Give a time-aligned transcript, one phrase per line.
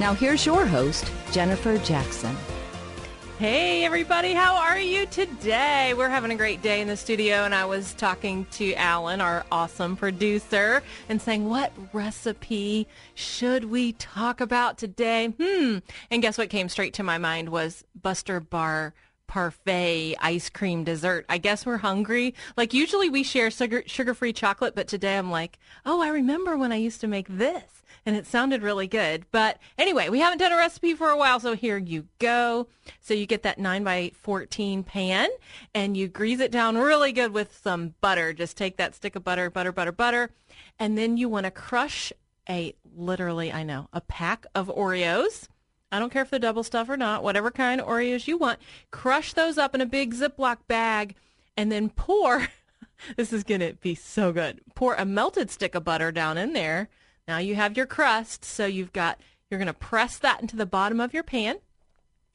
[0.00, 2.34] Now here's your host, Jennifer Jackson.
[3.38, 5.92] Hey, everybody, how are you today?
[5.94, 9.44] We're having a great day in the studio, and I was talking to Alan, our
[9.52, 15.34] awesome producer, and saying, What recipe should we talk about today?
[15.38, 15.80] Hmm.
[16.10, 18.94] And guess what came straight to my mind was Buster Bar
[19.30, 21.24] parfait ice cream dessert.
[21.28, 22.34] I guess we're hungry.
[22.56, 26.72] Like usually we share sugar sugar-free chocolate, but today I'm like, "Oh, I remember when
[26.72, 29.26] I used to make this." and it sounded really good.
[29.30, 32.66] But anyway, we haven't done a recipe for a while, so here you go.
[33.00, 35.28] So you get that 9 by 14 pan
[35.74, 38.32] and you grease it down really good with some butter.
[38.32, 40.30] Just take that stick of butter, butter, butter, butter,
[40.78, 42.12] and then you want to crush
[42.48, 45.46] a literally, I know, a pack of Oreos.
[45.92, 48.58] I don't care if they're double stuff or not, whatever kind of Oreos you want.
[48.90, 51.16] Crush those up in a big Ziploc bag
[51.56, 52.48] and then pour.
[53.16, 54.60] this is going to be so good.
[54.74, 56.88] Pour a melted stick of butter down in there
[57.30, 60.66] now you have your crust, so you've got you're going to press that into the
[60.66, 61.58] bottom of your pan.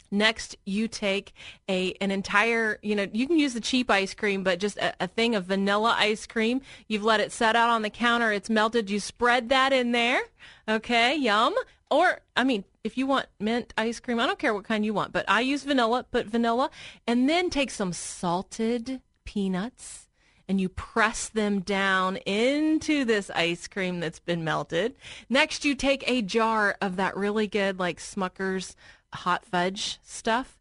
[0.09, 1.33] Next, you take
[1.69, 4.93] a an entire, you know, you can use the cheap ice cream, but just a,
[5.01, 6.61] a, thing of vanilla ice cream.
[6.87, 8.31] You've let it set out on the counter.
[8.31, 8.89] It's melted.
[8.89, 10.21] You spread that in there.
[10.69, 11.55] Okay, yum.
[11.91, 14.93] Or, I mean, if you want mint ice cream, I don't care what kind you
[14.93, 16.05] want, but I use vanilla.
[16.09, 16.69] Put vanilla,
[17.07, 20.07] and then take some salted peanuts
[20.47, 24.93] and you press them down into this ice cream that's been melted.
[25.27, 28.75] Next, you take a jar of that really good, like Smucker's
[29.11, 30.59] hot fudge stuff,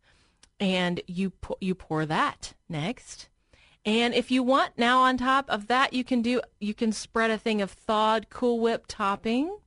[0.59, 3.29] and you you pour that next.
[3.85, 7.31] And if you want now on top of that, you can do you can spread
[7.31, 9.59] a thing of thawed Cool Whip topping.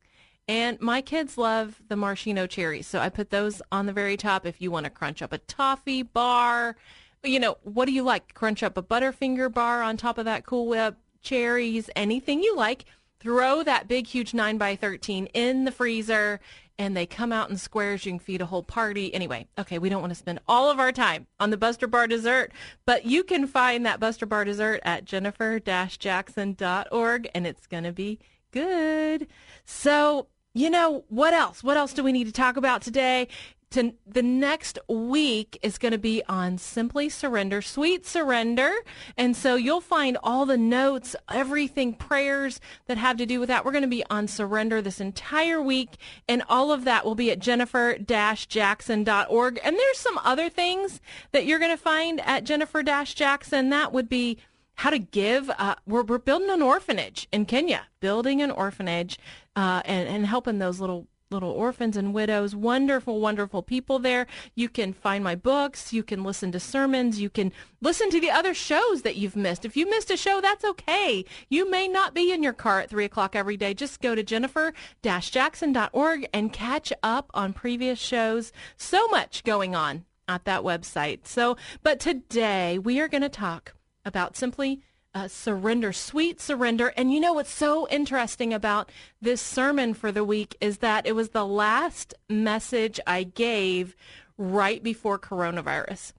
[0.48, 4.46] And my kids love the maraschino cherries, so I put those on the very top.
[4.46, 6.78] If you want to crunch up a toffee bar,
[7.24, 8.34] you know, what do you like?
[8.34, 12.86] Crunch up a Butterfinger bar on top of that Cool Whip, cherries, anything you like.
[13.20, 16.40] Throw that big, huge 9 by 13 in the freezer,
[16.78, 18.06] and they come out in squares.
[18.06, 19.14] You can feed a whole party.
[19.14, 22.08] Anyway, okay, we don't want to spend all of our time on the Buster Bar
[22.08, 22.54] dessert,
[22.86, 28.20] but you can find that Buster Bar dessert at jennifer-jackson.org, and it's going to be
[28.52, 29.28] good.
[29.66, 30.28] So,
[30.58, 31.64] you know, what else?
[31.64, 33.28] What else do we need to talk about today?
[33.70, 38.72] to the next week is going to be on simply surrender sweet surrender
[39.18, 43.66] and so you'll find all the notes everything prayers that have to do with that
[43.66, 45.98] we're going to be on surrender this entire week
[46.30, 51.02] and all of that will be at jennifer-jackson.org and there's some other things
[51.34, 54.38] that you're going to find at jennifer-jackson that would be
[54.78, 55.50] how to give.
[55.58, 59.18] Uh, we're, we're building an orphanage in Kenya, building an orphanage
[59.56, 62.56] uh, and, and helping those little little orphans and widows.
[62.56, 64.28] Wonderful, wonderful people there.
[64.56, 65.92] You can find my books.
[65.92, 67.20] You can listen to sermons.
[67.20, 67.52] You can
[67.82, 69.66] listen to the other shows that you've missed.
[69.66, 71.26] If you missed a show, that's okay.
[71.50, 73.74] You may not be in your car at 3 o'clock every day.
[73.74, 78.54] Just go to jennifer-jackson.org and catch up on previous shows.
[78.78, 81.28] So much going on at that website.
[81.28, 83.74] So, but today we are going to talk
[84.08, 84.82] about simply
[85.14, 86.94] uh, surrender, sweet surrender.
[86.96, 88.92] And you know what's so interesting about
[89.22, 93.96] this sermon for the week is that it was the last message I gave
[94.38, 96.14] right before coronavirus.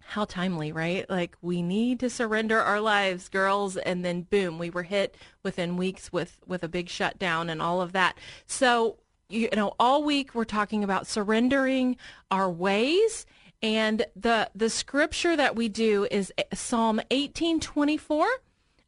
[0.00, 1.08] How timely, right?
[1.08, 5.76] Like we need to surrender our lives, girls, and then boom, we were hit within
[5.76, 8.18] weeks with with a big shutdown and all of that.
[8.44, 8.98] So
[9.30, 11.96] you know, all week we're talking about surrendering
[12.30, 13.24] our ways
[13.62, 18.26] and the the scripture that we do is eh, Psalm 18:24.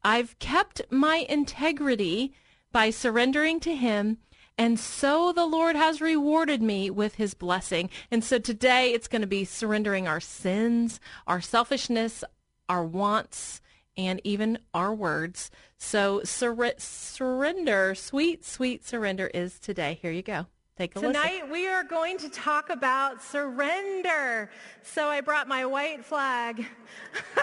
[0.04, 2.32] I've kept my integrity
[2.72, 4.18] by surrendering to him
[4.58, 7.90] and so the Lord has rewarded me with his blessing.
[8.10, 12.22] And so today it's going to be surrendering our sins, our selfishness,
[12.68, 13.60] our wants,
[13.96, 15.50] and even our words.
[15.78, 19.98] So sur- surrender, sweet, sweet surrender is today.
[20.00, 20.46] Here you go.
[20.78, 21.50] Take a Tonight listen.
[21.50, 24.50] we are going to talk about surrender.
[24.82, 26.64] So I brought my white flag,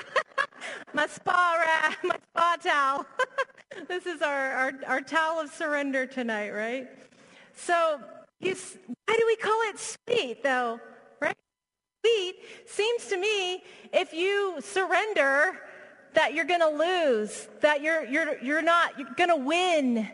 [0.93, 3.05] my spa my spa towel.
[3.87, 6.87] this is our, our, our towel of surrender tonight, right?
[7.53, 7.99] So
[8.39, 10.79] why do we call it sweet though,
[11.21, 11.37] right?
[12.03, 12.35] Sweet
[12.65, 13.61] seems to me
[13.93, 15.59] if you surrender
[16.15, 20.09] that you're going to lose, that you're, you're, you're not, you're going to win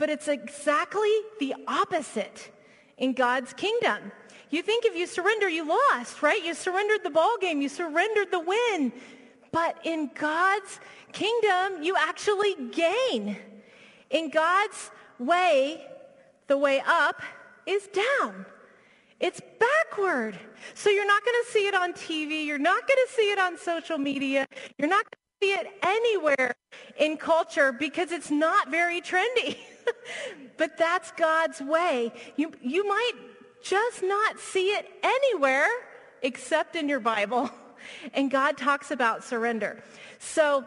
[0.00, 2.50] but it's exactly the opposite.
[2.96, 4.12] in God's kingdom.
[4.50, 6.44] You think if you surrender, you lost, right?
[6.44, 7.62] You surrendered the ball game.
[7.62, 8.92] You surrendered the win.
[9.52, 10.80] But in God's
[11.12, 13.38] kingdom, you actually gain.
[14.10, 15.86] In God's way,
[16.46, 17.22] the way up
[17.64, 18.44] is down.
[19.18, 20.38] It's backward.
[20.74, 22.44] So you're not going to see it on TV.
[22.44, 24.46] You're not going to see it on social media.
[24.76, 25.06] You're not
[25.42, 26.54] see it anywhere
[26.98, 29.56] in culture because it's not very trendy.
[30.56, 32.12] but that's God's way.
[32.36, 33.12] You, you might
[33.62, 35.68] just not see it anywhere
[36.22, 37.50] except in your Bible.
[38.12, 39.82] And God talks about surrender.
[40.18, 40.64] So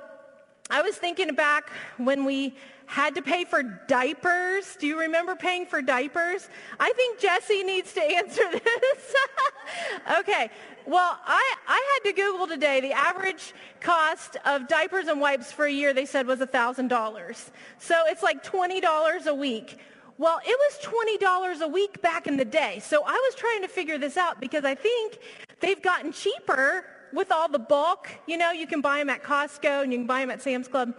[0.72, 2.56] I was thinking back when we
[2.94, 4.76] had to pay for diapers.
[4.76, 6.48] Do you remember paying for diapers?
[6.80, 9.16] I think Jesse needs to answer this.
[10.20, 10.52] okay.
[10.86, 12.82] Well, I, I had to Google today.
[12.82, 17.50] The average cost of diapers and wipes for a year, they said, was $1,000.
[17.80, 19.80] So it's like $20 a week.
[20.20, 22.78] Well, it was $20 a week back in the day.
[22.78, 25.18] So I was trying to figure this out because I think
[25.62, 28.10] they've gotten cheaper with all the bulk.
[28.28, 30.68] You know, you can buy them at Costco and you can buy them at Sam's
[30.68, 30.94] Club.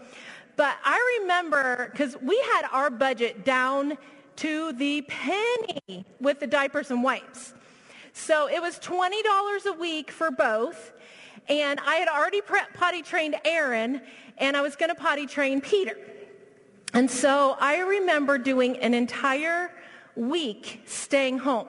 [0.57, 3.99] But I remember, because we had our budget down
[4.37, 7.55] to the penny with the diapers and wipes.
[8.13, 10.93] So it was $20 a week for both.
[11.49, 12.41] And I had already
[12.75, 14.01] potty trained Aaron,
[14.39, 15.97] and I was going to potty train Peter.
[16.95, 19.73] And so I remember doing an entire
[20.17, 21.69] week staying home.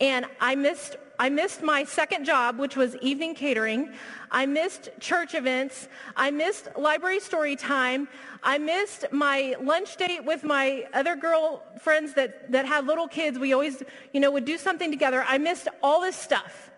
[0.00, 3.92] And I missed I missed my second job, which was evening catering.
[4.30, 5.88] I missed church events.
[6.16, 8.08] I missed library story time.
[8.42, 13.38] I missed my lunch date with my other girl friends that, that had little kids.
[13.38, 13.82] We always,
[14.12, 15.24] you know, would do something together.
[15.26, 16.70] I missed all this stuff.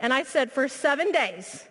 [0.00, 1.64] And I said, for seven days,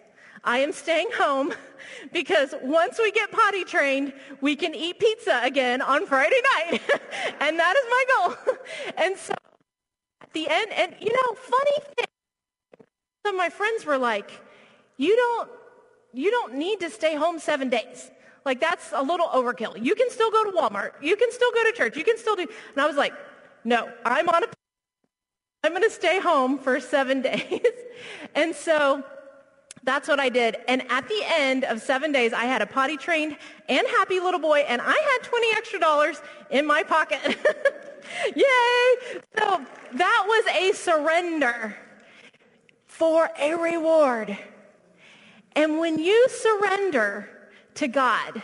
[0.43, 1.53] I am staying home
[2.13, 6.81] because once we get potty trained, we can eat pizza again on Friday night.
[7.41, 8.55] and that is my goal.
[8.97, 9.33] and so
[10.33, 12.05] the end, and you know, funny thing,
[13.25, 14.31] some of my friends were like,
[14.97, 15.49] you don't,
[16.13, 18.09] you don't need to stay home seven days.
[18.45, 19.83] Like that's a little overkill.
[19.83, 20.91] You can still go to Walmart.
[21.01, 21.97] You can still go to church.
[21.97, 22.43] You can still do.
[22.43, 23.13] And I was like,
[23.65, 24.47] no, I'm on a,
[25.63, 27.59] I'm going to stay home for seven days.
[28.35, 29.03] and so
[29.83, 30.57] that's what I did.
[30.67, 33.37] And at the end of seven days, I had a potty trained
[33.67, 37.19] and happy little boy, and I had 20 extra dollars in my pocket.
[38.35, 39.21] Yay!
[39.37, 41.75] So that was a surrender
[42.85, 44.37] for a reward.
[45.55, 47.29] And when you surrender
[47.75, 48.41] to God,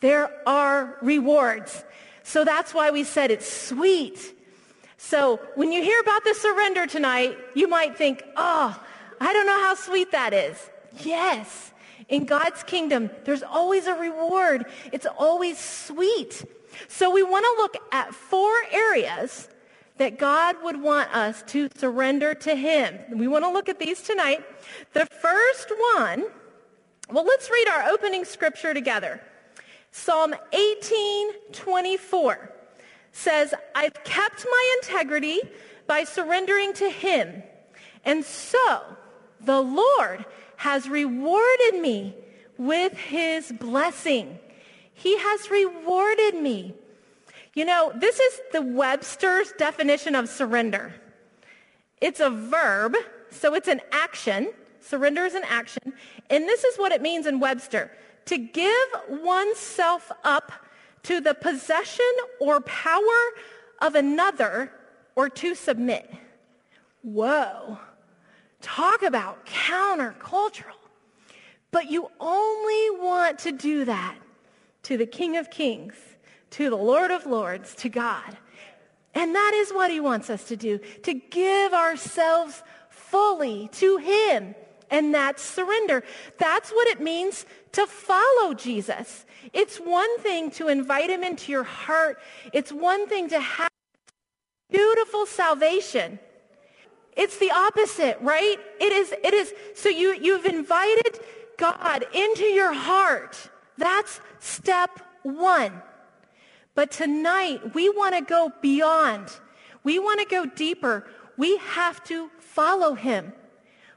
[0.00, 1.84] there are rewards.
[2.22, 4.36] So that's why we said it's sweet.
[4.96, 8.78] So when you hear about the surrender tonight, you might think, oh,
[9.20, 10.70] I don't know how sweet that is.
[11.02, 11.72] Yes.
[12.08, 14.66] In God's kingdom, there's always a reward.
[14.92, 16.44] It's always sweet.
[16.88, 19.48] So we want to look at four areas
[19.98, 22.98] that God would want us to surrender to him.
[23.12, 24.44] We want to look at these tonight.
[24.94, 26.24] The first one,
[27.10, 29.20] well, let's read our opening scripture together.
[29.92, 32.52] Psalm 18, 24
[33.12, 35.40] says, I've kept my integrity
[35.86, 37.42] by surrendering to him.
[38.04, 38.82] And so
[39.40, 40.24] the Lord
[40.56, 42.14] has rewarded me
[42.56, 44.38] with his blessing.
[45.00, 46.74] He has rewarded me.
[47.54, 50.92] You know, this is the Webster's definition of surrender.
[52.02, 52.94] It's a verb,
[53.30, 54.52] so it's an action.
[54.80, 55.94] Surrender is an action.
[56.28, 57.90] And this is what it means in Webster.
[58.26, 60.52] To give oneself up
[61.04, 63.20] to the possession or power
[63.80, 64.70] of another
[65.16, 66.10] or to submit.
[67.00, 67.78] Whoa.
[68.60, 70.76] Talk about countercultural.
[71.70, 74.16] But you only want to do that
[74.84, 75.94] to the King of Kings,
[76.50, 78.36] to the Lord of Lords, to God.
[79.14, 84.54] And that is what he wants us to do, to give ourselves fully to him.
[84.90, 86.02] And that's surrender.
[86.38, 89.24] That's what it means to follow Jesus.
[89.52, 92.18] It's one thing to invite him into your heart.
[92.52, 93.70] It's one thing to have
[94.70, 96.18] beautiful salvation.
[97.16, 98.56] It's the opposite, right?
[98.80, 101.20] It is, it is, so you, you've invited
[101.58, 103.50] God into your heart.
[103.80, 105.72] That's step one.
[106.74, 109.28] But tonight, we want to go beyond.
[109.82, 111.06] We want to go deeper.
[111.38, 113.32] We have to follow him.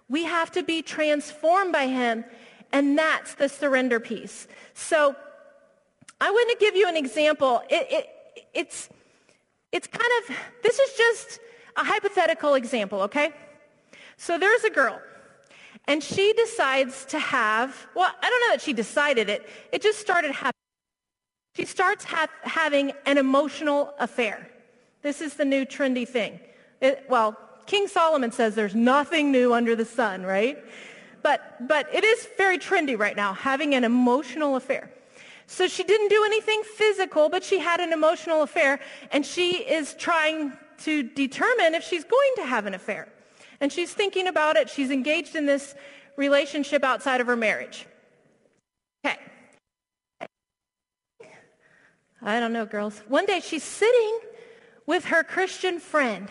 [0.07, 2.23] We have to be transformed by him.
[2.71, 4.47] And that's the surrender piece.
[4.73, 5.15] So
[6.19, 7.61] I want to give you an example.
[7.69, 8.09] It, it,
[8.53, 8.89] it's,
[9.73, 11.39] it's kind of, this is just
[11.75, 13.31] a hypothetical example, okay?
[14.15, 14.99] So there's a girl.
[15.87, 19.47] And she decides to have, well, I don't know that she decided it.
[19.71, 20.53] It just started happening.
[21.55, 24.49] She starts ha- having an emotional affair.
[25.01, 26.39] This is the new trendy thing.
[26.81, 30.57] It, well, King Solomon says there's nothing new under the sun, right?
[31.21, 34.89] But, but it is very trendy right now, having an emotional affair.
[35.47, 38.79] So she didn't do anything physical, but she had an emotional affair,
[39.11, 43.07] and she is trying to determine if she's going to have an affair.
[43.59, 44.69] And she's thinking about it.
[44.69, 45.75] She's engaged in this
[46.17, 47.85] relationship outside of her marriage.
[49.05, 49.17] Okay.
[52.21, 53.01] I don't know, girls.
[53.07, 54.19] One day she's sitting
[54.85, 56.29] with her Christian friend.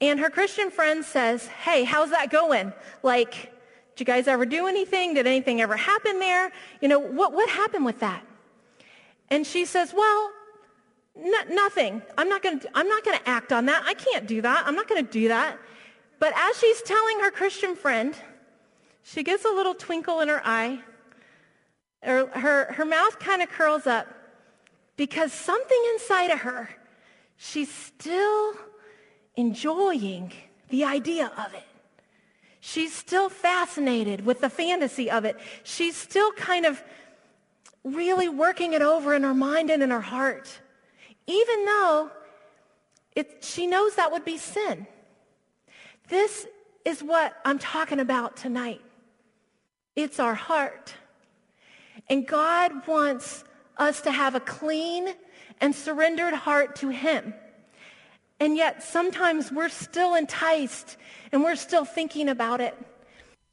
[0.00, 2.72] And her Christian friend says, hey, how's that going?
[3.02, 3.52] Like,
[3.96, 5.14] did you guys ever do anything?
[5.14, 6.52] Did anything ever happen there?
[6.80, 8.24] You know, what, what happened with that?
[9.28, 10.30] And she says, well,
[11.50, 12.00] nothing.
[12.16, 13.82] I'm not going to, I'm not going to act on that.
[13.84, 14.64] I can't do that.
[14.66, 15.58] I'm not going to do that.
[16.18, 18.14] But as she's telling her Christian friend,
[19.02, 20.80] she gets a little twinkle in her eye.
[22.02, 24.06] Her, her, her mouth kind of curls up
[24.96, 26.70] because something inside of her,
[27.36, 28.54] she's still
[29.36, 30.32] enjoying
[30.68, 31.62] the idea of it.
[32.60, 35.36] She's still fascinated with the fantasy of it.
[35.62, 36.82] She's still kind of
[37.84, 40.60] really working it over in her mind and in her heart,
[41.26, 42.10] even though
[43.14, 44.86] it, she knows that would be sin.
[46.08, 46.46] This
[46.84, 48.80] is what I'm talking about tonight.
[49.94, 50.94] It's our heart.
[52.08, 53.44] And God wants
[53.76, 55.14] us to have a clean
[55.60, 57.34] and surrendered heart to him.
[58.40, 60.96] And yet sometimes we're still enticed
[61.32, 62.76] and we're still thinking about it.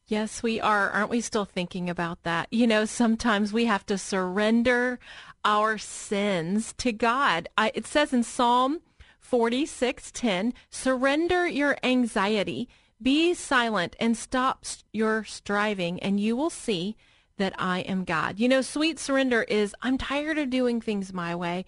[0.07, 0.91] Yes, we are.
[0.91, 2.47] Aren't we still thinking about that?
[2.51, 4.99] You know, sometimes we have to surrender
[5.43, 7.49] our sins to God.
[7.57, 8.81] I, it says in Psalm
[9.31, 12.69] 46:10, surrender your anxiety,
[13.01, 16.95] be silent and stop your striving and you will see
[17.37, 18.39] that I am God.
[18.39, 21.65] You know, sweet surrender is I'm tired of doing things my way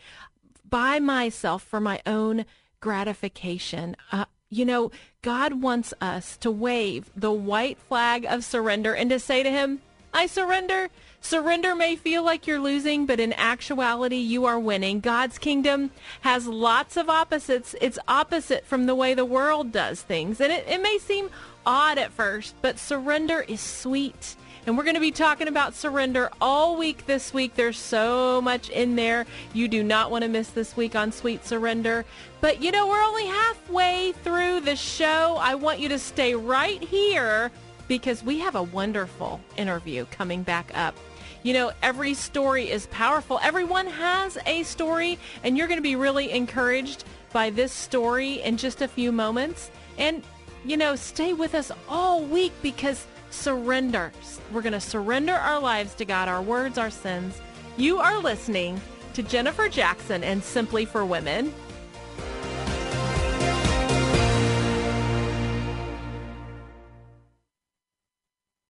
[0.70, 2.46] by myself for my own
[2.80, 3.96] gratification.
[4.12, 9.20] Uh, you know, God wants us to wave the white flag of surrender and to
[9.20, 9.82] say to him,
[10.18, 10.90] I surrender.
[11.22, 15.00] Surrender may feel like you're losing, but in actuality, you are winning.
[15.00, 17.76] God's kingdom has lots of opposites.
[17.82, 20.42] It's opposite from the way the world does things.
[20.42, 21.30] And it, it may seem
[21.68, 24.36] odd at first, but surrender is sweet.
[24.66, 27.54] And we're going to be talking about surrender all week this week.
[27.54, 29.28] There's so much in there.
[29.54, 32.06] You do not want to miss this week on Sweet Surrender.
[32.42, 35.38] But you know, we're only halfway through the show.
[35.40, 37.52] I want you to stay right here
[37.88, 40.96] because we have a wonderful interview coming back up.
[41.44, 43.40] You know, every story is powerful.
[43.42, 48.58] Everyone has a story, and you're going to be really encouraged by this story in
[48.58, 49.72] just a few moments.
[49.98, 50.24] And,
[50.66, 54.12] you know, stay with us all week because surrender.
[54.52, 57.40] We're going to surrender our lives to God, our words, our sins.
[57.78, 58.82] You are listening
[59.14, 61.54] to Jennifer Jackson and Simply for Women.